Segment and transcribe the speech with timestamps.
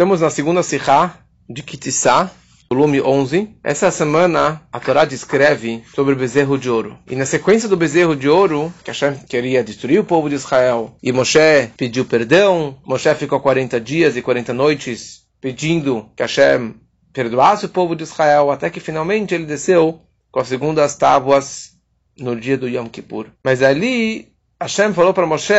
[0.00, 1.12] Estamos na segunda Sihá
[1.50, 2.30] de Kitissá,
[2.70, 3.48] volume 11.
[3.64, 6.96] Essa semana a Torá descreve sobre o bezerro de ouro.
[7.10, 10.96] E na sequência do bezerro de ouro, que Hashem queria destruir o povo de Israel,
[11.02, 16.76] e Moshe pediu perdão, Moshe ficou 40 dias e 40 noites pedindo que Hashem
[17.12, 21.72] perdoasse o povo de Israel, até que finalmente ele desceu com as segundas tábuas
[22.16, 23.26] no dia do Yom Kippur.
[23.42, 25.54] Mas ali Hashem falou para Moshe,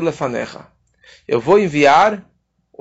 [0.00, 0.66] lefanecha.
[1.28, 2.31] Eu vou enviar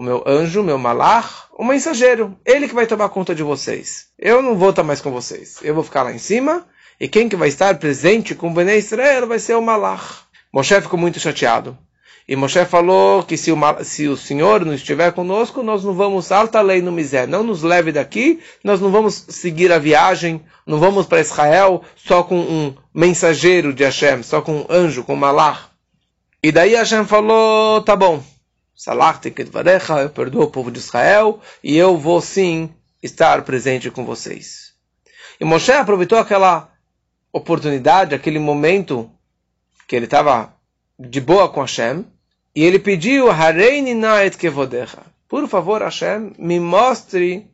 [0.02, 2.36] o meu anjo, meu malach, o mensageiro.
[2.44, 4.08] Ele que vai tomar conta de vocês.
[4.18, 5.60] Eu não vou estar mais com vocês.
[5.62, 6.66] Eu vou ficar lá em cima.
[7.00, 10.24] E quem que vai estar presente com o Bnei Israel vai ser o malach.
[10.52, 11.78] Moshe ficou muito chateado.
[12.28, 16.32] E Moshe falou que se o, se o Senhor não estiver conosco, nós não vamos,
[16.32, 20.80] alta lei no miséria, não nos leve daqui, nós não vamos seguir a viagem, não
[20.80, 25.18] vamos para Israel só com um mensageiro de Hashem, só com um anjo, com um
[25.18, 25.70] malach.
[26.44, 28.24] E daí Hashem falou, tá bom,
[28.84, 32.74] Salachti Kedvarecha, eu perdoo o povo de Israel, e eu vou sim
[33.04, 34.74] estar presente com vocês.
[35.40, 36.68] E Moshe aproveitou aquela
[37.32, 39.08] oportunidade, aquele momento
[39.88, 40.56] que ele estava
[40.98, 42.04] de boa com Hashem,
[42.56, 43.28] e ele pediu,
[44.40, 45.04] Kevodecha.
[45.30, 47.48] Por favor, Hashem, me mostre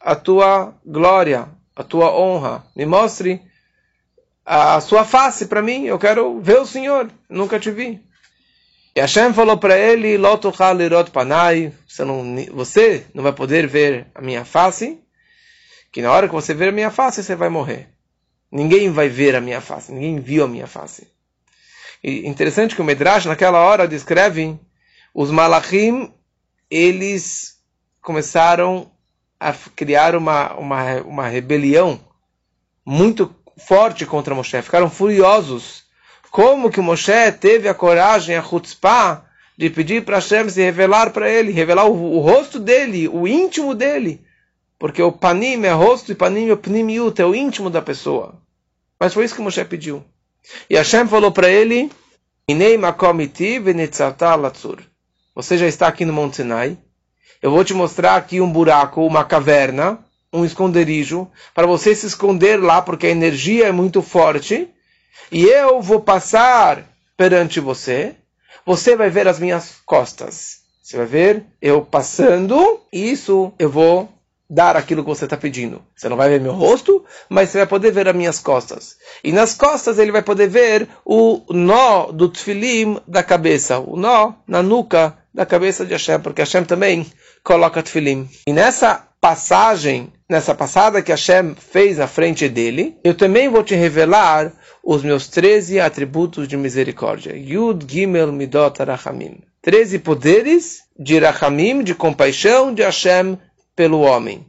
[0.00, 3.40] a tua glória, a tua honra, me mostre
[4.44, 8.09] a sua face para mim, eu quero ver o Senhor, nunca te vi.
[8.94, 10.18] E Hashem falou para ele,
[11.12, 14.98] panai, você não, você não vai poder ver a minha face,
[15.92, 17.88] que na hora que você ver a minha face, você vai morrer.
[18.50, 21.06] Ninguém vai ver a minha face, ninguém viu a minha face.
[22.02, 24.58] E interessante que o Medrash naquela hora descreve
[25.14, 26.12] os malachim,
[26.68, 27.58] eles
[28.00, 28.90] começaram
[29.38, 32.00] a criar uma, uma, uma rebelião
[32.84, 35.84] muito forte contra Moshe, ficaram furiosos
[36.30, 39.24] como que Moshe teve a coragem, a chutzpah,
[39.58, 43.74] de pedir para Hashem se revelar para ele, revelar o, o, rosto dele, o íntimo
[43.74, 44.24] dele.
[44.78, 48.40] Porque o panim é rosto e panim é o pnimiut, é o íntimo da pessoa.
[48.98, 50.02] Mas foi isso que Moshe pediu.
[50.68, 51.90] E Hashem falou para ele,
[55.34, 56.78] Você já está aqui no Monte Sinai.
[57.42, 59.98] Eu vou te mostrar aqui um buraco, uma caverna,
[60.32, 64.68] um esconderijo, para você se esconder lá, porque a energia é muito forte
[65.30, 66.84] e eu vou passar
[67.16, 68.14] perante você,
[68.64, 70.60] você vai ver as minhas costas.
[70.82, 74.08] Você vai ver eu passando, e isso eu vou
[74.50, 75.80] dar aquilo que você está pedindo.
[75.94, 78.96] Você não vai ver meu rosto, mas você vai poder ver as minhas costas.
[79.22, 84.32] E nas costas ele vai poder ver o nó do tefilim da cabeça, o nó
[84.48, 87.06] na nuca da cabeça de Hashem, porque Hashem também
[87.44, 88.28] coloca tefilim.
[88.44, 93.76] E nessa passagem, nessa passada que Hashem fez na frente dele, eu também vou te
[93.76, 97.36] revelar os meus 13 atributos de misericórdia.
[97.36, 99.40] Yud Gimel Midot Rachamim.
[99.62, 103.38] 13 poderes de Rachamim, de compaixão de Hashem
[103.76, 104.46] pelo homem.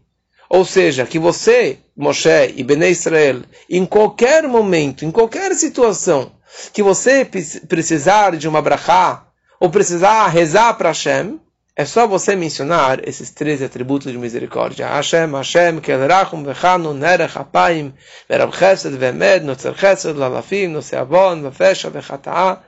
[0.50, 6.32] Ou seja, que você, Moshe e Bnei Israel, em qualquer momento, em qualquer situação,
[6.74, 7.26] que você
[7.68, 9.28] precisar de uma brachá,
[9.60, 11.40] ou precisar rezar para Hashem,
[11.82, 14.88] é só você mencionar esses três atributos de misericórdia.
[14.88, 17.92] Hashem, Hashem, Kelrachum, Vechanu, Nerech, Apayim,
[18.30, 22.62] Verav Chesed, Vemed, Notzer Chesed, Lalafim, Noseavon, Vefesha, Vechata'a.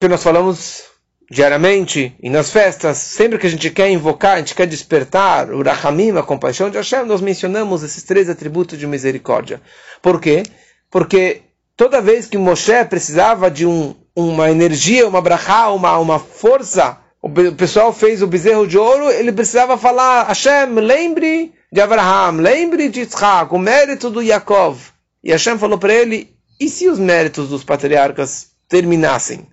[0.00, 0.84] Que nós falamos
[1.30, 5.62] diariamente e nas festas, sempre que a gente quer invocar, a gente quer despertar o
[5.62, 9.60] Rachamim, a compaixão de Hashem, nós mencionamos esses três atributos de misericórdia.
[10.00, 10.44] Por quê?
[10.90, 11.42] Porque
[11.76, 17.30] toda vez que Moshe precisava de um, uma energia, uma brachá, uma, uma força, o
[17.52, 23.00] pessoal fez o bezerro de ouro, ele precisava falar, Hashem, lembre de Abraham, lembre de
[23.00, 24.78] Yitzhak, o mérito do Yaakov.
[25.22, 29.46] E Hashem falou para ele, e se os méritos dos patriarcas terminassem?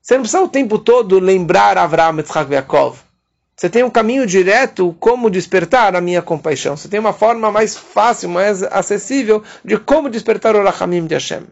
[0.00, 2.98] Você não precisa o tempo todo lembrar Abraham, Yitzhak e Yaakov.
[3.54, 6.76] Você tem um caminho direto como despertar a minha compaixão.
[6.76, 11.42] Você tem uma forma mais fácil, mais acessível de como despertar o Rachamim de Hashem.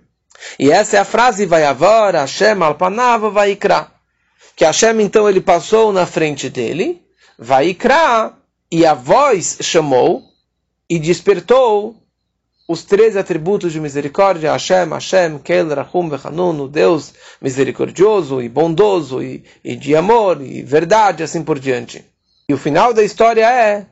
[0.59, 4.00] E essa é a frase, vai avora, Hashem alpanav vai ikra
[4.61, 7.01] que Hashem então ele passou na frente dele,
[7.39, 8.35] vai Ikra,
[8.71, 10.23] e a voz chamou
[10.87, 11.97] e despertou
[12.69, 19.23] os três atributos de misericórdia, Hashem, Hashem, Kel, Rahum, Vechanun, o Deus misericordioso e bondoso
[19.23, 22.05] e, e, de amor e verdade, assim por diante.
[22.47, 23.87] E o final da história é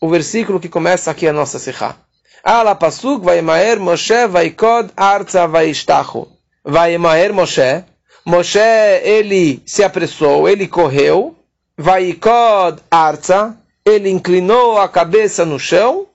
[0.00, 1.96] o versículo que começa aqui a nossa Sikha.
[2.44, 6.28] Ala pasuk vai maer Moshe vai kod arza vai ishtachu.
[6.62, 7.84] Vai maer Moshe,
[8.28, 11.34] Moshe, ele se apressou, ele correu,
[11.74, 16.06] vai Kod arza, ele inclinou a cabeça no chão,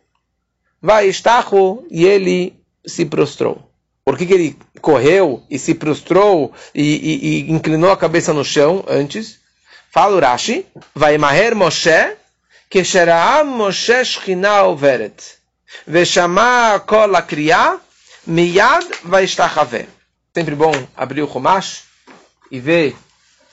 [0.79, 2.53] vai estacho, e ele
[2.85, 3.67] se prostrou.
[4.05, 8.45] Por que, que ele correu e se prostrou e, e, e inclinou a cabeça no
[8.45, 9.39] chão antes?
[9.91, 12.15] Fala o Rashi, vai maher Moshe,
[12.69, 15.39] que Sheraam Moshe Shechina overet.
[15.87, 17.79] Veshama kol akriya,
[18.27, 21.91] miyad vai Sempre bom abrir o Chumash
[22.51, 22.95] e ver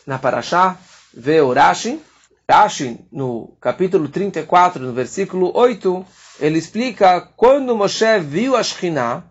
[0.06, 0.76] na Parashá,
[1.12, 2.00] ver o Rashi.
[2.48, 6.04] Rashi, no capítulo 34, no versículo 8,
[6.40, 9.24] ele explica quando Moshe viu a Shekhinah,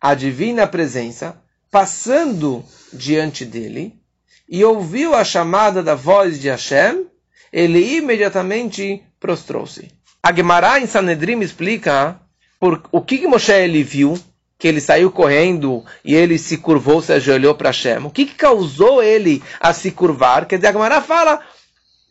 [0.00, 1.40] a divina presença,
[1.70, 4.00] passando diante dele,
[4.48, 7.06] e ouviu a chamada da voz de Hashem,
[7.52, 9.92] ele imediatamente prostrou-se.
[10.22, 12.20] A Gemara em Sanedrim explica
[12.58, 14.18] por, o que, que Moshe ele viu,
[14.60, 18.04] que ele saiu correndo e ele se curvou, se ajoelhou para Hashem.
[18.04, 20.44] O que, que causou ele a se curvar?
[20.44, 21.40] Quer dizer, a Gemara fala,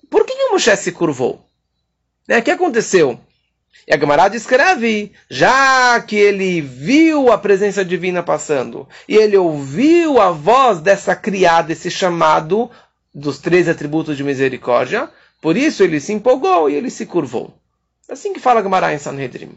[0.09, 1.45] por que, que Moshe se curvou?
[2.27, 2.39] Né?
[2.39, 3.19] O que aconteceu?
[3.87, 10.19] E a Gemara descreve, já que ele viu a presença divina passando, e ele ouviu
[10.19, 12.69] a voz dessa criada, esse chamado
[13.13, 15.07] dos três atributos de misericórdia,
[15.39, 17.53] por isso ele se empolgou e ele se curvou.
[18.09, 19.55] Assim que fala Gemara em Sanhedrin.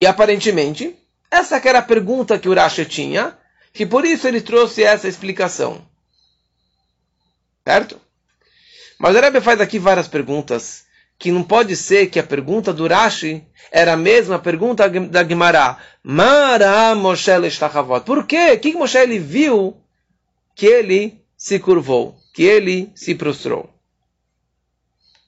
[0.00, 0.96] E aparentemente,
[1.30, 3.38] essa era a pergunta que Urashi tinha,
[3.72, 5.86] que por isso ele trouxe essa explicação.
[7.64, 8.00] Certo?
[8.98, 10.84] Mas o Rebbe faz aqui várias perguntas
[11.18, 15.76] que não pode ser que a pergunta do Rashi era a mesma pergunta da Gemara.
[16.02, 18.04] Mara Moshe Leshtachavot.
[18.04, 18.52] Por quê?
[18.52, 19.76] O que Moshe ele viu
[20.54, 23.68] que ele se curvou, que ele se prostrou?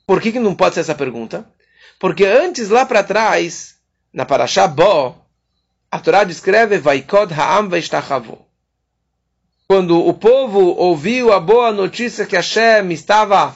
[0.07, 1.47] Por que, que não pode ser essa pergunta?
[1.99, 3.77] Porque antes, lá para trás,
[4.13, 5.22] na Parashá Bo,
[5.93, 8.47] a Torá descreve Vaikod Ha'am Vaishtachavo.
[9.69, 13.55] Quando o povo ouviu a boa notícia que Hashem estava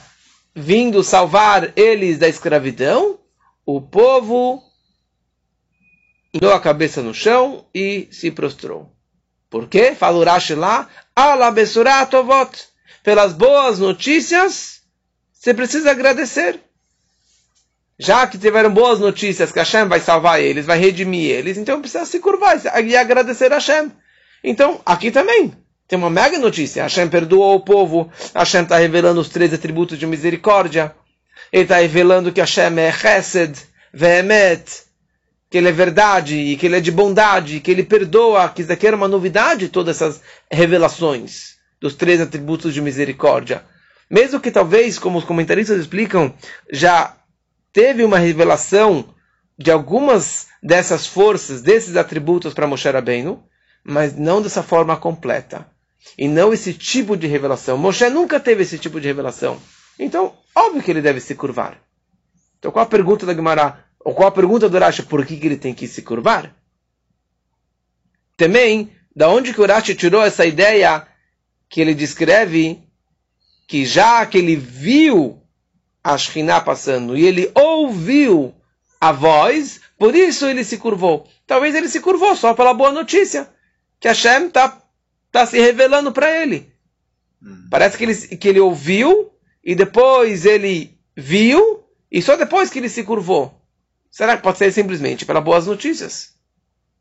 [0.55, 3.19] vindo salvar eles da escravidão,
[3.65, 4.62] o povo
[6.38, 8.93] deu a cabeça no chão e se prostrou.
[9.49, 9.94] Por quê?
[9.94, 12.12] Fala Urashi lá, Alabesurat
[13.03, 14.82] Pelas boas notícias,
[15.32, 16.61] você precisa agradecer.
[17.98, 22.04] Já que tiveram boas notícias que Hashem vai salvar eles, vai redimir eles, então precisa
[22.04, 23.90] se curvar e agradecer a Hashem.
[24.44, 25.52] Então, aqui também.
[25.88, 26.82] Tem uma mega notícia.
[26.82, 28.10] Hashem perdoou o povo.
[28.34, 30.94] Hashem está revelando os três atributos de misericórdia.
[31.52, 33.56] Ele está revelando que Hashem é Chesed,
[33.93, 34.64] Vehemet,
[35.48, 38.69] que ele é verdade e que ele é de bondade, que ele perdoa, que isso
[38.69, 40.20] daqui era uma novidade, todas essas
[40.50, 43.64] revelações dos três atributos de misericórdia.
[44.10, 46.34] Mesmo que talvez, como os comentaristas explicam,
[46.70, 47.14] já
[47.76, 49.14] teve uma revelação
[49.58, 53.44] de algumas dessas forças, desses atributos para Moshe Rabbeinu,
[53.84, 55.70] mas não dessa forma completa
[56.17, 57.76] e não esse tipo de revelação.
[57.76, 59.61] Moshe nunca teve esse tipo de revelação.
[59.99, 61.78] Então, óbvio que ele deve se curvar.
[62.58, 63.84] Então, qual a pergunta da Gemara?
[64.00, 65.02] Ou qual a pergunta do Rashi?
[65.02, 66.56] Por que, que ele tem que se curvar?
[68.38, 71.06] Também, da onde que o Rashi tirou essa ideia
[71.69, 72.82] que ele descreve
[73.69, 75.45] que já que ele viu
[76.06, 78.55] a Shekhinah passando e ele ouviu
[79.00, 81.26] a voz, por isso ele se curvou.
[81.44, 83.49] Talvez ele se curvou só pela boa notícia,
[83.99, 84.81] que Hashem está
[85.26, 86.73] está se revelando para ele.
[87.43, 87.67] Hum.
[87.69, 89.32] Parece que ele, que ele ouviu
[89.64, 93.61] e depois ele viu e só depois que ele se curvou.
[94.08, 96.37] Será que pode ser simplesmente pelas boas notícias?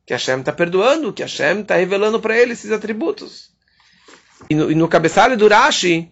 [0.04, 3.52] Que Hashem está perdoando, que Hashem está revelando para ele esses atributos.
[4.50, 6.12] E no, e no cabeçalho do Rashi,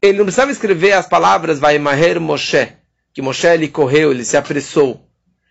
[0.00, 2.72] ele não precisava escrever as palavras vai Maher Moshe,
[3.12, 5.04] que Moshe ele correu, ele se apressou.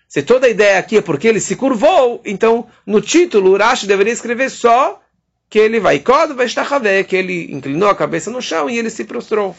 [0.08, 3.86] Se toda a ideia aqui é porque ele se curvou, então no título o Rashi
[3.86, 5.02] deveria escrever só
[5.50, 6.00] que ele vai
[6.34, 6.66] vai estar
[7.04, 9.56] que ele inclinou a cabeça no chão e ele se prostrou.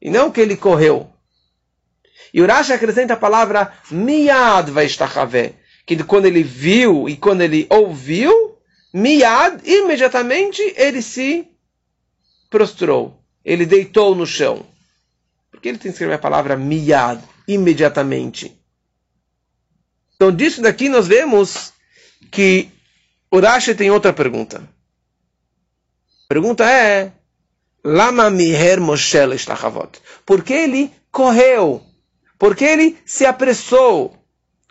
[0.00, 1.10] E não que ele correu.
[2.32, 5.08] E o Rashi acrescenta a palavra miad vai estar
[5.84, 8.56] que quando ele viu e quando ele ouviu,
[8.94, 11.48] miad, imediatamente ele se
[12.48, 13.19] prostrou.
[13.44, 14.66] Ele deitou no chão.
[15.50, 18.56] Por que ele tem que escrever a palavra miad, imediatamente?
[20.14, 21.72] Então, disso daqui nós vemos
[22.30, 22.68] que
[23.30, 24.68] o Rashi tem outra pergunta
[26.30, 27.10] pergunta é:
[27.84, 29.18] Lama miher Moshe
[30.24, 31.82] Por que ele correu?
[32.38, 34.16] Por que ele se apressou?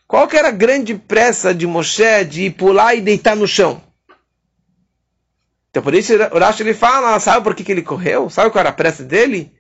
[0.07, 3.83] Qual que era a grande pressa de Moshe de pular e deitar no chão?
[5.69, 8.29] Então por isso o Rashi ele fala, sabe por que, que ele correu?
[8.29, 9.53] Sabe qual era a pressa dele?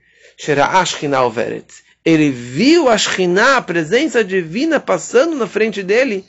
[2.03, 6.25] Ele viu a Shekhinah, a presença divina passando na frente dele.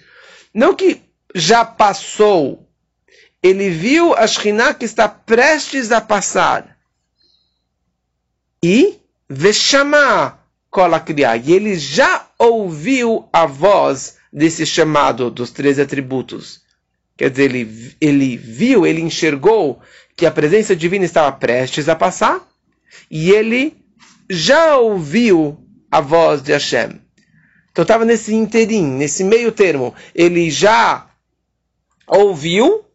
[0.52, 1.00] Não que
[1.34, 2.68] já passou,
[3.42, 6.76] ele viu a Shekhinah que está prestes a passar.
[8.62, 11.36] E Veshama Kolakriya.
[11.36, 16.62] E ele já ouviu a voz desse chamado dos três atributos.
[17.20, 19.78] Quer dizer, ele, ele viu, ele enxergou
[20.16, 22.48] que a presença divina estava prestes a passar.
[23.10, 23.76] E ele
[24.30, 25.58] já ouviu
[25.90, 26.98] a voz de Hashem.
[27.70, 29.94] Então estava nesse interim, nesse meio termo.
[30.14, 31.10] Ele já
[32.06, 32.86] ouviu,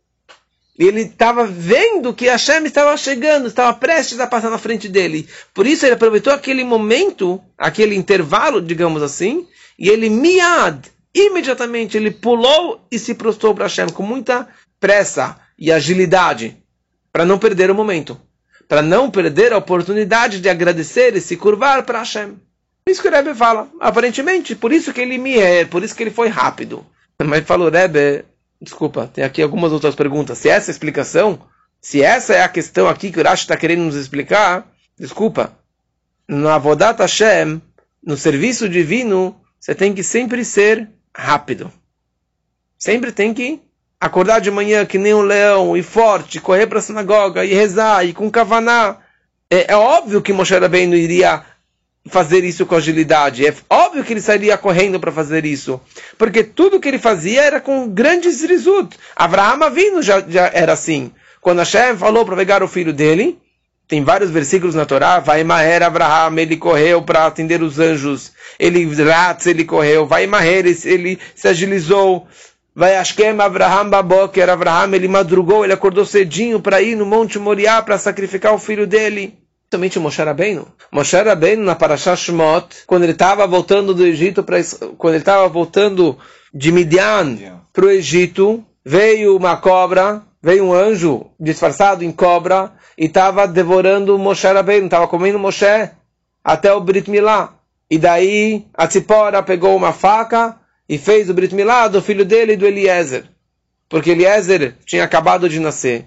[0.75, 5.29] ele estava vendo que Hashem estava chegando, estava prestes a passar na frente dele.
[5.53, 10.81] Por isso ele aproveitou aquele momento, aquele intervalo, digamos assim, e ele miad,
[11.15, 14.47] imediatamente ele pulou e se prostrou para Hashem com muita
[14.79, 16.57] pressa e agilidade,
[17.11, 18.19] para não perder o momento,
[18.67, 22.35] para não perder a oportunidade de agradecer e se curvar para Hashem.
[22.87, 26.03] Isso que o Rebbe fala, aparentemente, por isso que ele me é, por isso que
[26.03, 26.85] ele foi rápido.
[27.23, 28.25] Mas falou, Rebbe,
[28.61, 30.37] desculpa, tem aqui algumas outras perguntas.
[30.37, 31.39] Se essa é a explicação,
[31.81, 34.67] se essa é a questão aqui que o Rashi está querendo nos explicar,
[34.99, 35.57] desculpa,
[36.27, 37.61] na Avodat Hashem,
[38.03, 41.71] no serviço divino, você tem que sempre ser rápido.
[42.77, 43.61] Sempre tem que
[43.99, 48.05] acordar de manhã que nem um leão, e forte, correr para a sinagoga, e rezar,
[48.05, 48.97] e com kavaná.
[49.49, 51.43] É, é, óbvio que Moshe Rabbeinu iria
[52.07, 53.47] fazer isso com agilidade.
[53.47, 55.79] É óbvio que ele sairia correndo para fazer isso.
[56.17, 58.97] Porque tudo que ele fazia era com grandes risut.
[59.15, 61.11] Avraham vindo já, já era assim.
[61.41, 63.39] Quando Hashem falou para pegar o filho dele,
[63.87, 68.31] tem vários versículos na Torá, vai Maher Abraham, ele correu para atender os anjos.
[68.59, 70.05] Ele Ratz, ele correu.
[70.07, 72.27] Vai Maher, ele se agilizou.
[72.73, 77.81] Vai Ashkem Abraham Baboker, Abraham, ele madrugou, ele acordou cedinho para ir no Monte Moriá
[77.81, 79.37] para sacrificar o filho dele.
[79.71, 80.67] Somente Moshe Rabbeinu.
[80.91, 84.57] Moshe Rabbeinu na Parashah Shemot, quando ele estava voltando do Egito, pra,
[84.97, 86.17] quando ele estava voltando
[86.53, 87.37] de Midian
[87.71, 94.19] para o Egito, veio uma cobra, veio um anjo disfarçado em cobra e estava devorando
[94.19, 95.89] Moshe Rabbeinu, estava comendo Moshe
[96.43, 97.55] até o Brit Milá.
[97.89, 100.55] E daí a Tzipora pegou uma faca
[100.87, 103.27] e fez o Brit Milá do filho dele, do Eliezer.
[103.89, 106.05] Porque Eliezer tinha acabado de nascer.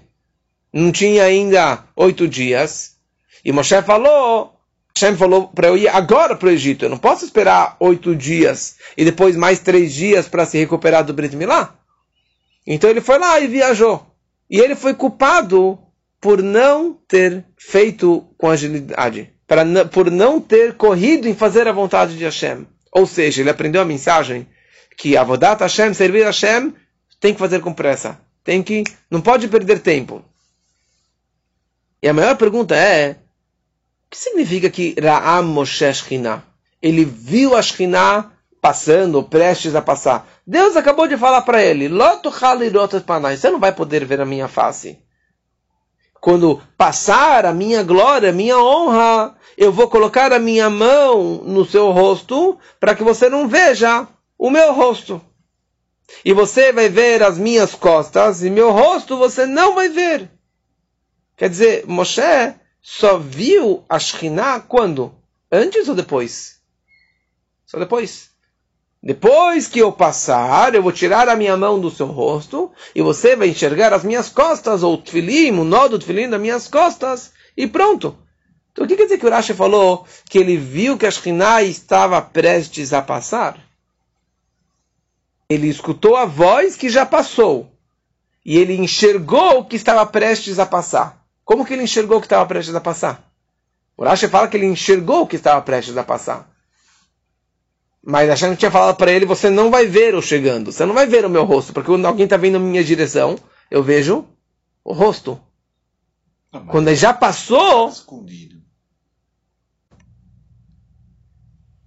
[0.71, 2.95] Não tinha ainda oito dias.
[3.43, 4.57] E Moshe falou,
[4.95, 6.85] Hashem falou para eu ir agora para o Egito.
[6.85, 11.13] Eu não posso esperar oito dias e depois mais três dias para se recuperar do
[11.13, 11.75] Brit Milá.
[12.65, 14.08] Então ele foi lá e viajou.
[14.49, 15.77] E ele foi culpado
[16.19, 22.17] por não ter feito com agilidade, para, por não ter corrido em fazer a vontade
[22.17, 22.67] de Hashem.
[22.91, 24.47] Ou seja, ele aprendeu a mensagem
[24.97, 26.73] que a Vodat Hashem, servir Hashem,
[27.19, 28.19] tem que fazer com pressa.
[28.43, 30.23] Tem que, não pode perder tempo.
[32.01, 36.43] E a maior pergunta é, o que significa que Ra'am Moshe Shekhinah?
[36.81, 37.61] Ele viu a
[38.61, 40.27] passando, prestes a passar.
[40.49, 44.97] Deus acabou de falar para ele, Loto você não vai poder ver a minha face.
[46.19, 51.63] Quando passar a minha glória, a minha honra, eu vou colocar a minha mão no
[51.65, 54.07] seu rosto para que você não veja
[54.39, 55.21] o meu rosto.
[56.25, 60.31] E você vai ver as minhas costas e meu rosto você não vai ver.
[61.37, 65.13] Quer dizer, Moshe só viu a Shekhinah quando?
[65.51, 66.59] Antes ou depois?
[67.67, 68.28] Só depois.
[69.01, 73.33] Depois que eu passar, eu vou tirar a minha mão do seu rosto e você
[73.33, 77.31] vai enxergar as minhas costas, ou o tefilim, o nó do tefilim das minhas costas,
[77.55, 78.17] e pronto.
[78.73, 81.63] Então o que quer dizer que o Rashi falou que ele viu que a Shekhinah
[81.63, 83.57] estava prestes a passar?
[85.49, 87.71] Ele escutou a voz que já passou
[88.45, 91.25] e ele enxergou que estava prestes a passar.
[91.45, 93.23] Como que ele enxergou que estava prestes a passar?
[93.97, 96.49] O Rashi fala que ele enxergou que estava prestes a passar.
[98.09, 101.05] Mas Hashem tinha falado para ele, você não vai ver eu chegando, você não vai
[101.05, 103.37] ver o meu rosto, porque quando alguém está vindo a minha direção,
[103.69, 104.25] eu vejo
[104.83, 105.39] o rosto.
[106.51, 107.87] Não, quando ele já passou...
[107.87, 108.59] Escondido.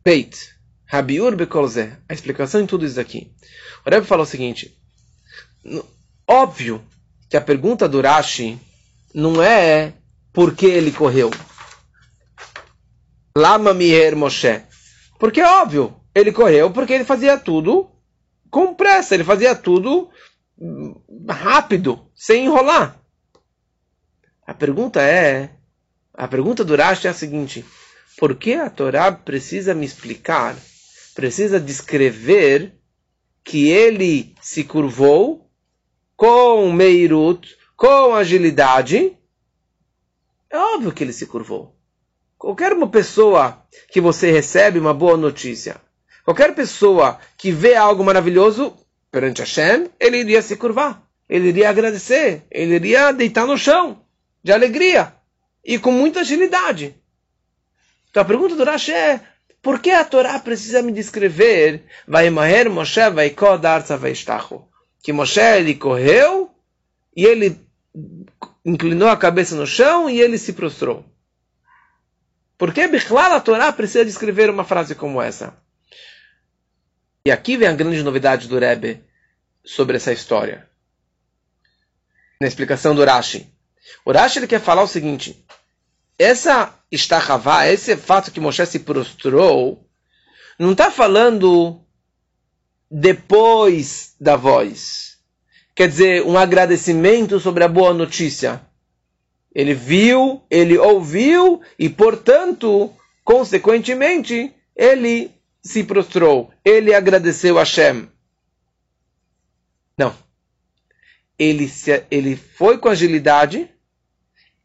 [0.05, 0.55] Peit.
[0.87, 1.99] Rabiur Bekolzé.
[2.09, 3.35] A explicação em tudo isso aqui.
[3.85, 4.79] O Rebbe falou o seguinte.
[6.25, 6.85] Óbvio
[7.29, 8.61] que a pergunta do Rashi
[9.13, 9.93] não é
[10.33, 11.33] porque ele correu.
[13.37, 14.63] Lama Miher Moshe.
[15.19, 17.91] Porque é óbvio, ele correu porque ele fazia tudo
[18.51, 20.11] com pressa, ele fazia tudo
[21.29, 23.01] rápido, sem enrolar.
[24.47, 25.51] A pergunta é,
[26.13, 27.65] a pergunta do Rashi é a seguinte:
[28.19, 30.57] por que a Torá precisa me explicar,
[31.15, 32.75] precisa descrever
[33.45, 35.51] que ele se curvou
[36.17, 39.17] com Meirut, com agilidade,
[40.49, 41.75] é óbvio que ele se curvou.
[42.39, 45.81] Qualquer uma pessoa que você recebe uma boa notícia,
[46.25, 48.77] qualquer pessoa que vê algo maravilhoso
[49.11, 54.03] perante Hashem, ele iria se curvar, ele iria agradecer, ele iria deitar no chão
[54.43, 55.15] de alegria
[55.65, 56.95] e com muita agilidade.
[58.11, 59.21] Então a pergunta do Rashi é:
[59.63, 61.85] por que a Torá precisa me descrever?
[62.07, 63.85] Vai Maher Moshe vai Kodar
[65.03, 66.51] Que Moshe ele correu
[67.17, 67.61] e ele
[68.65, 71.05] inclinou a cabeça no chão e ele se prostrou.
[72.59, 75.57] Por que Bichlal a Torá precisa descrever uma frase como essa?
[77.25, 79.03] E aqui vem a grande novidade do Rebbe
[79.65, 80.69] sobre essa história.
[82.41, 83.49] Na explicação do Rashi.
[84.05, 85.45] O Rashi ele quer falar o seguinte:
[86.19, 89.89] essa Ishtachavá, esse fato que Moshe se prostrou,
[90.59, 91.81] não está falando
[92.91, 95.19] depois da voz.
[95.75, 98.61] Quer dizer, um agradecimento sobre a boa notícia.
[99.55, 102.93] Ele viu, ele ouviu e, portanto,
[103.25, 105.31] consequentemente, ele
[105.63, 106.53] se prostrou.
[106.65, 108.09] Ele agradeceu a Hashem.
[109.97, 110.15] Não.
[111.39, 113.71] Ele, se, ele foi com agilidade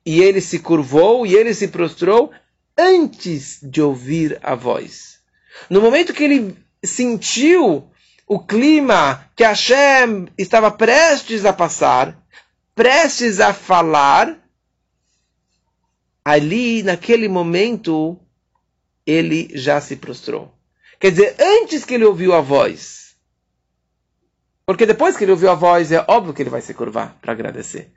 [0.06, 2.32] e ele se curvou e ele se prostrou
[2.78, 5.20] antes de ouvir a voz.
[5.70, 7.90] No momento que ele sentiu
[8.28, 12.18] o clima que Hashem estava prestes a passar,
[12.76, 14.38] prestes a falar,
[16.24, 18.20] ali, naquele momento,
[19.06, 20.57] ele já se prostrou.
[21.00, 23.16] Quer dizer, antes que ele ouviu a voz.
[24.66, 27.32] Porque depois que ele ouviu a voz, é óbvio que ele vai se curvar para
[27.32, 27.92] agradecer.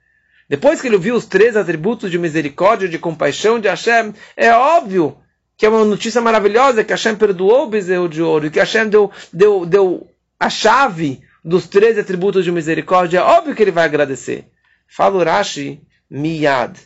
[0.49, 5.17] Depois que ele ouviu os três atributos de misericórdia, de compaixão de Hashem, é óbvio
[5.57, 9.11] que é uma notícia maravilhosa que Hashem perdoou o bezerro de ouro que Hashem deu,
[9.33, 13.19] deu, deu a chave dos três atributos de misericórdia.
[13.19, 14.47] É óbvio que ele vai agradecer.
[14.89, 16.79] Fala Urashi, miyad.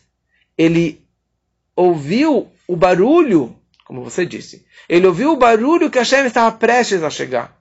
[0.59, 1.03] Ele
[1.77, 7.11] ouviu o barulho, como você disse, ele ouviu o barulho que Hashem estava prestes a
[7.11, 7.59] chegar.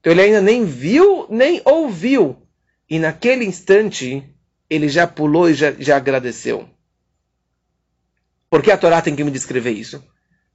[0.00, 2.36] Então ele ainda nem viu, nem ouviu.
[2.88, 4.22] E naquele instante,
[4.70, 6.68] ele já pulou e já, já agradeceu.
[8.48, 10.02] Por que a Torá tem que me descrever isso?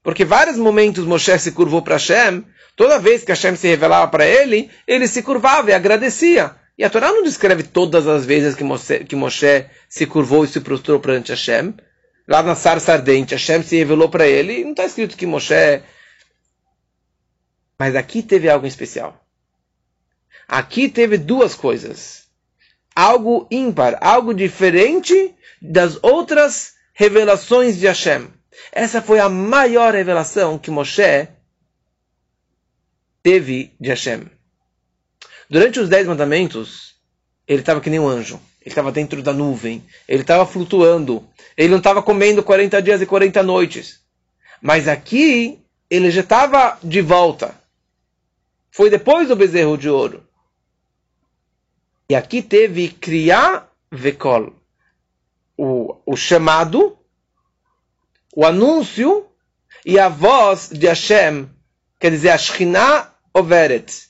[0.02, 2.44] Porque vários momentos Moshe se curvou para Hashem,
[2.76, 6.56] toda vez que Hashem se revelava para ele, ele se curvava e agradecia.
[6.78, 10.48] E a Torá não descreve todas as vezes que Moshe, que Moshe se curvou e
[10.48, 11.74] se prostrou perante Hashem,
[12.28, 15.82] lá na sarça ardente, Hashem se revelou para ele, e não está escrito que Moshe.
[17.80, 19.26] Mas aqui teve algo especial.
[20.48, 22.26] Aqui teve duas coisas.
[22.96, 28.28] Algo ímpar, algo diferente das outras revelações de Hashem.
[28.72, 31.28] Essa foi a maior revelação que Moshe
[33.24, 34.30] teve de Hashem.
[35.50, 36.96] Durante os Dez Mandamentos,
[37.48, 38.40] ele estava que nem um anjo.
[38.62, 39.84] Ele estava dentro da nuvem.
[40.08, 41.28] Ele estava flutuando.
[41.58, 44.02] Ele não estava comendo 40 dias e 40 noites.
[44.62, 47.60] Mas aqui, ele já estava de volta.
[48.70, 50.24] Foi depois do bezerro de ouro.
[52.08, 54.54] E aqui teve criar vekol.
[55.58, 56.98] O, o chamado,
[58.36, 59.28] o anúncio
[59.84, 61.50] e a voz de Hashem.
[62.00, 64.10] Quer dizer, a Shekhinah overet.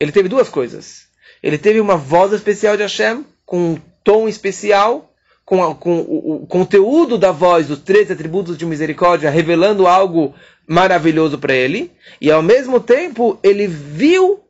[0.00, 1.11] Ele teve duas coisas.
[1.42, 5.12] Ele teve uma voz especial de Hashem, com um tom especial,
[5.44, 10.34] com, a, com o, o, conteúdo da voz, os três atributos de misericórdia, revelando algo
[10.66, 11.92] maravilhoso para ele.
[12.20, 14.40] E ao mesmo tempo, ele viu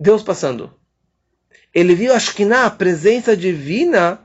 [0.00, 0.72] Deus passando.
[1.74, 4.20] Ele viu a Shekhinah, a presença divina,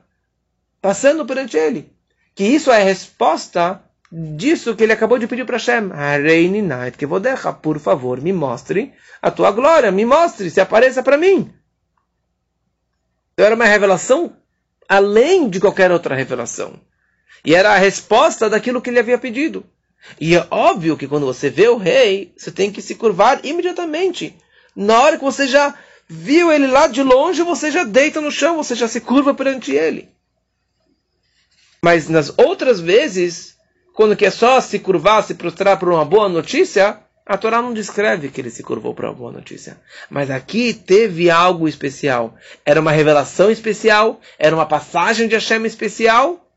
[0.82, 1.92] passando perante ele.
[2.34, 5.92] Que isso é a resposta disso que ele acabou de pedir para Hashem.
[6.98, 11.18] Que vou deixar, por favor, me mostre a tua glória, me mostre, se apareça para
[11.18, 11.54] mim.
[13.38, 14.36] Era uma revelação
[14.90, 16.80] além de qualquer outra revelação.
[17.46, 19.64] E era a resposta daquilo que ele havia pedido.
[20.20, 24.36] E é óbvio que quando você vê o rei, você tem que se curvar imediatamente.
[24.76, 25.76] Na hora que você já
[26.08, 29.72] viu ele lá de longe, você já deita no chão, você já se curva perante
[29.72, 30.10] ele.
[31.82, 33.56] Mas nas outras vezes,
[33.94, 38.30] quando quer só se curvar, se prostrar por uma boa notícia, a Torá não descreve
[38.30, 39.78] que ele se curvou para uma boa notícia.
[40.10, 42.36] Mas aqui teve algo especial.
[42.66, 46.50] Era uma revelação especial, era uma passagem de Hashem especial,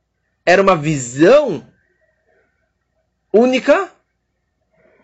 [0.46, 1.66] era uma visão
[3.32, 3.90] única.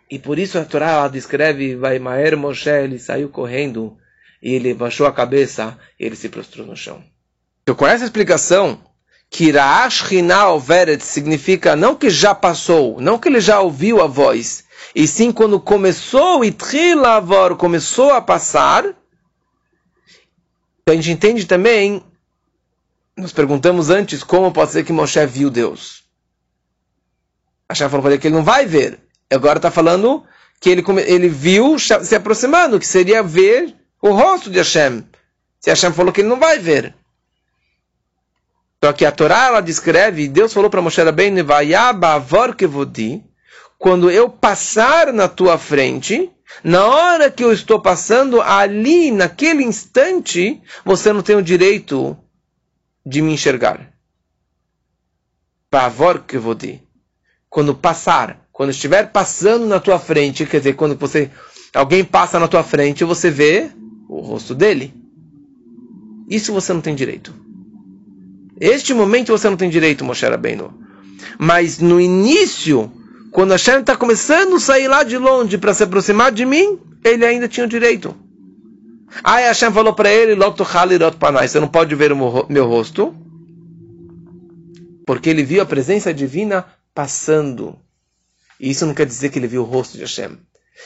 [0.09, 3.99] E por isso a Torá descreve, vai Maer Moshe, ele saiu correndo
[4.41, 7.03] e ele baixou a cabeça e ele se prostrou no chão.
[7.65, 8.81] Então, com essa explicação,
[9.29, 14.07] que Raash Hinal Veret significa não que já passou, não que ele já ouviu a
[14.07, 14.65] voz,
[14.99, 18.83] e sim quando começou, Itrilavor começou a passar,
[20.81, 22.03] então a gente entende também,
[23.15, 26.03] nós perguntamos antes como pode ser que Moshe viu Deus.
[27.69, 28.99] Hashem falou para ele que ele não vai ver.
[29.31, 30.25] Agora está falando
[30.59, 35.05] que ele, ele viu se aproximando, que seria ver o rosto de Hashem.
[35.61, 36.95] Se Hashem falou que ele não vai ver.
[38.83, 43.23] Só que a Torá ela descreve, Deus falou para Moshe Rabbeinu, Vayabavor kevodi,
[43.79, 46.31] quando eu passar na tua frente,
[46.63, 52.17] na hora que eu estou passando, ali, naquele instante, você não tem o direito
[53.05, 53.93] de me enxergar.
[55.71, 56.83] Pavor que vou dir.
[57.49, 61.31] quando passar, quando estiver passando na tua frente, quer dizer, quando você
[61.73, 63.71] alguém passa na tua frente, você vê
[64.09, 64.95] o rosto dele.
[66.29, 67.35] Isso você não tem direito.
[68.59, 70.73] Este momento você não tem direito, Moshe Rabbeinu.
[71.39, 72.91] Mas no início,
[73.37, 77.23] quando Hashem está começando a sair lá de longe para se aproximar de mim, ele
[77.23, 78.17] ainda tinha o direito.
[79.23, 83.15] Aí Hashem falou para ele, você não pode ver o meu rosto,
[85.07, 87.79] porque ele viu a presença divina passando.
[88.59, 90.39] Isso não quer dizer que ele viu o rosto de Hashem.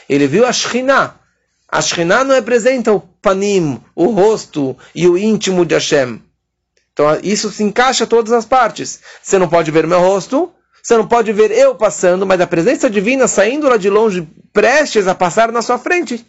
[0.09, 1.21] Ele viu a Shekhinah.
[1.69, 6.21] A Shekhinah não representa o panim, o rosto e o íntimo de Hashem.
[6.93, 8.99] Então isso se encaixa todas as partes.
[9.23, 12.89] Você não pode ver meu rosto, você não pode ver eu passando, mas a presença
[12.89, 16.25] divina saindo lá de longe, prestes a passar na sua frente.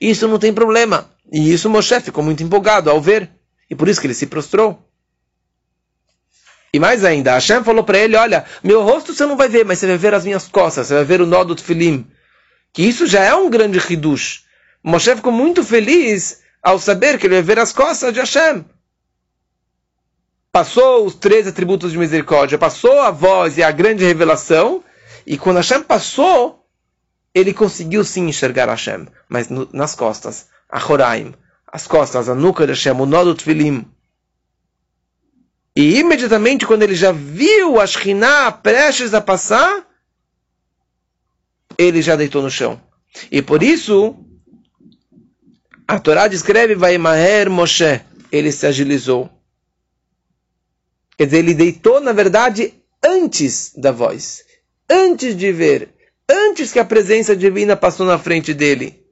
[0.00, 1.10] Isso não tem problema.
[1.30, 3.30] E isso Moshe ficou muito empolgado ao ver.
[3.68, 4.82] E por isso que ele se prostrou.
[6.72, 9.78] E mais ainda, Hashem falou para ele, olha, meu rosto você não vai ver, mas
[9.78, 11.56] você vai ver as minhas costas, você vai ver o nó do.
[12.72, 14.44] Que isso já é um grande hidush.
[14.82, 18.64] Moshe ficou muito feliz ao saber que ele vai ver as costas de Hashem.
[20.52, 24.82] Passou os três atributos de misericórdia, passou a voz e a grande revelação,
[25.24, 26.66] e quando Hashem passou,
[27.32, 31.34] ele conseguiu sim enxergar Hashem, mas no, nas costas, a Horaim,
[31.66, 33.86] as costas, a nuca de Hashem, o nó do Tfilim.
[35.76, 39.86] E imediatamente, quando ele já viu a Shekhinah prestes a passar,
[41.78, 42.80] ele já deitou no chão.
[43.30, 44.16] E por isso,
[45.86, 48.00] a Torá descreve, vai Maher Moshe,
[48.32, 49.30] ele se agilizou.
[51.20, 52.72] Quer dizer, ele deitou, na verdade,
[53.04, 54.42] antes da voz,
[54.88, 55.90] antes de ver,
[56.26, 59.04] antes que a presença divina passou na frente dele.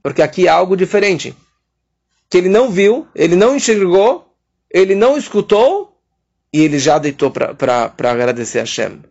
[0.00, 1.36] Porque aqui há algo diferente.
[2.30, 4.32] Que ele não viu, ele não enxergou,
[4.70, 6.00] ele não escutou
[6.52, 9.02] e ele já deitou para agradecer a Hashem.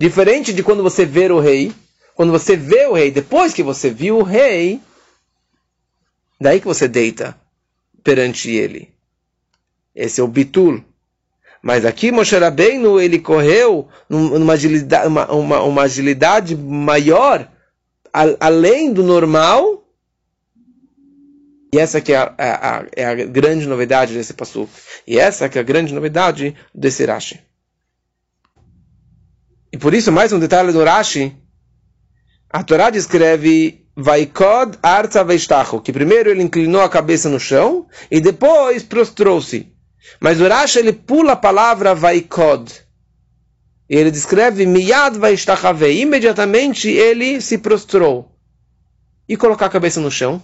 [0.00, 1.72] Diferente de quando você vê o rei,
[2.16, 4.80] quando você vê o rei, depois que você viu o rei,
[6.40, 7.40] daí que você deita
[8.02, 8.92] perante ele.
[9.94, 10.82] Esse é o bitul.
[11.62, 17.50] Mas aqui Moshe Rabbeinu, ele correu numa agilidade, uma, uma, uma agilidade maior,
[18.12, 19.82] a, além do normal.
[21.72, 24.68] E essa que é a, a, é a grande novidade desse passo.
[25.06, 27.40] E essa que é a grande novidade desse Rashi.
[29.72, 31.34] E por isso, mais um detalhe do Rashi.
[32.50, 38.20] A Torá descreve Vaikod Arza Veistacho, que primeiro ele inclinou a cabeça no chão e
[38.20, 39.73] depois prostrou-se.
[40.20, 42.72] Mas o Rashi ele pula a palavra vaikod.
[43.88, 46.00] E ele descreve miyad vaishtachave.
[46.00, 48.30] Imediatamente ele se prostrou.
[49.28, 50.42] E colocar a cabeça no chão.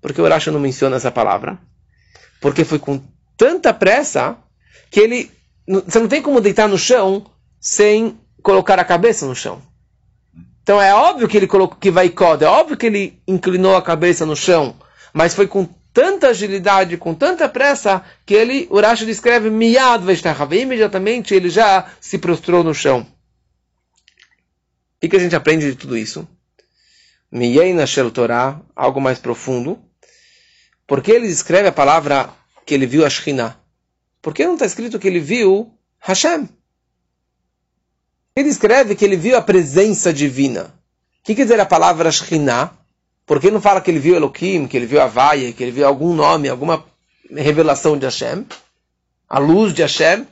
[0.00, 1.58] Porque o Rashi não menciona essa palavra.
[2.40, 3.02] Porque foi com
[3.36, 4.36] tanta pressa
[4.90, 5.30] que ele.
[5.66, 7.26] Você não tem como deitar no chão
[7.60, 9.60] sem colocar a cabeça no chão.
[10.62, 14.26] Então é óbvio que ele colocou que vai é óbvio que ele inclinou a cabeça
[14.26, 14.76] no chão,
[15.14, 20.02] mas foi com tanta agilidade, com tanta pressa, que ele, o Rashi descreve, miad
[20.52, 23.06] imediatamente ele já se prostrou no chão.
[25.02, 26.26] O que a gente aprende de tudo isso?
[27.30, 29.78] Miyeina Shel Torah, algo mais profundo.
[30.86, 32.30] Porque ele descreve a palavra
[32.64, 33.56] que ele viu a?
[34.22, 36.48] Por que não está escrito que ele viu Hashem?
[38.34, 40.74] Ele escreve que ele viu a presença divina.
[41.20, 42.72] O que quer dizer a palavra Shekhinah?
[43.28, 45.86] Por que não fala que ele viu Elohim, que ele viu Havaia, que ele viu
[45.86, 46.82] algum nome, alguma
[47.30, 48.46] revelação de Hashem?
[49.28, 50.26] A luz de Hashem?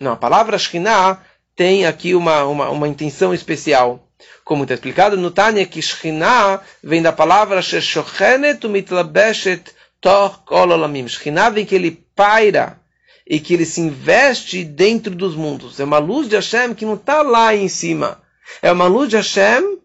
[0.00, 1.22] Não, a palavra Shekhinah
[1.54, 4.04] tem aqui uma, uma, uma intenção especial.
[4.44, 11.06] Como está explicado no Tânia, que Shekhinah vem da palavra Sheshochenet umitlabeshet toch ololamim.
[11.06, 12.80] Shekhinah vem que ele paira
[13.24, 15.78] e que ele se investe dentro dos mundos.
[15.78, 18.20] É uma luz de Hashem que não está lá em cima.
[18.60, 19.78] É uma luz de Hashem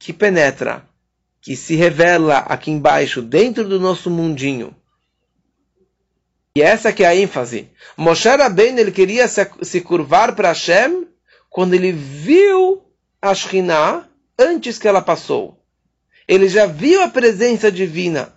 [0.00, 0.90] que penetra
[1.42, 4.74] que se revela aqui embaixo, dentro do nosso mundinho.
[6.54, 7.68] E essa que é a ênfase.
[7.96, 11.08] Moshe Rabbeinu, ele queria se, se curvar para Hashem
[11.50, 12.82] quando ele viu
[13.20, 15.58] a Shekhinah antes que ela passou.
[16.28, 18.32] Ele já viu a presença divina.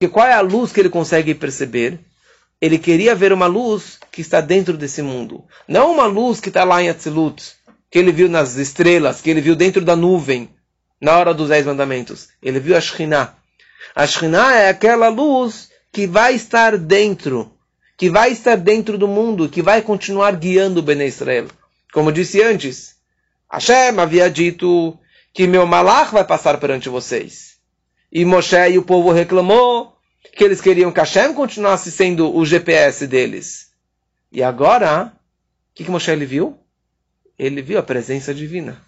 [0.00, 2.00] E qual é a luz que ele consegue perceber?
[2.60, 5.44] Ele queria ver uma luz que está dentro desse mundo.
[5.68, 7.56] Não uma luz que está lá em Atzilut,
[7.90, 10.48] que ele viu nas estrelas, que ele viu dentro da nuvem,
[11.00, 12.28] na hora dos Dez Mandamentos.
[12.42, 13.34] Ele viu a Shekhinah.
[13.94, 17.52] A Shekhinah é aquela luz que vai estar dentro,
[17.96, 21.48] que vai estar dentro do mundo, que vai continuar guiando o Bene Israel.
[21.92, 22.96] Como disse antes,
[23.50, 24.98] Hashem havia dito
[25.32, 27.56] que meu malach vai passar perante vocês.
[28.12, 29.96] E Moshe e o povo reclamou
[30.36, 33.70] que eles queriam que Hashem continuasse sendo o GPS deles.
[34.30, 35.12] E agora,
[35.80, 36.58] que, que Moshe ele viu?
[37.38, 38.80] Ele viu a presença divina.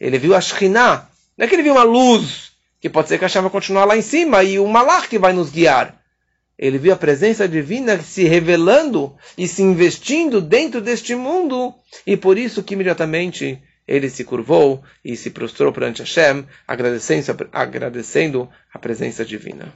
[0.00, 1.09] Ele viu a Shekhinah.
[1.40, 3.96] Não é que ele viu uma luz, que pode ser que a chama continuar lá
[3.96, 5.98] em cima e o Malach que vai nos guiar.
[6.58, 11.74] Ele viu a presença divina se revelando e se investindo dentro deste mundo,
[12.06, 18.46] e por isso que imediatamente ele se curvou e se prostrou perante Hashem, agradecendo, agradecendo
[18.70, 19.72] a presença divina.